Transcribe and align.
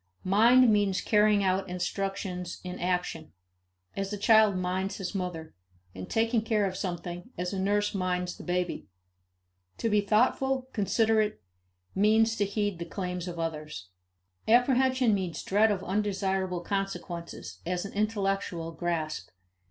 Mind 0.23 0.71
means 0.73 0.99
carrying 0.99 1.43
out 1.43 1.69
instructions 1.69 2.59
in 2.63 2.79
action 2.79 3.33
as 3.95 4.11
a 4.11 4.17
child 4.17 4.57
minds 4.57 4.97
his 4.97 5.13
mother 5.13 5.53
and 5.93 6.09
taking 6.09 6.41
care 6.41 6.65
of 6.65 6.75
something 6.75 7.29
as 7.37 7.53
a 7.53 7.59
nurse 7.59 7.93
minds 7.93 8.35
the 8.35 8.43
baby. 8.43 8.87
To 9.77 9.89
be 9.91 10.01
thoughtful, 10.01 10.69
considerate, 10.73 11.39
means 11.93 12.35
to 12.37 12.45
heed 12.45 12.79
the 12.79 12.85
claims 12.85 13.27
of 13.27 13.37
others. 13.37 13.89
Apprehension 14.47 15.13
means 15.13 15.43
dread 15.43 15.69
of 15.69 15.83
undesirable 15.83 16.61
consequences, 16.61 17.59
as 17.63 17.83
well 17.83 17.91
as 17.91 17.95
intellectual 17.97 18.71
grasp. 18.71 19.29